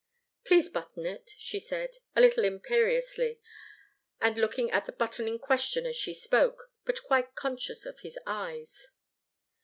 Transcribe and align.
"Please 0.45 0.67
button 0.67 1.05
it!" 1.05 1.35
she 1.37 1.59
said, 1.59 1.97
a 2.15 2.21
little 2.21 2.43
imperiously, 2.43 3.39
and 4.19 4.35
looking 4.35 4.71
at 4.71 4.85
the 4.85 4.91
button 4.91 5.27
in 5.27 5.37
question 5.37 5.85
as 5.85 5.95
she 5.95 6.11
spoke, 6.15 6.71
but 6.85 7.03
quite 7.03 7.35
conscious 7.35 7.85
of 7.85 7.99
his 7.99 8.17
eyes. 8.25 8.89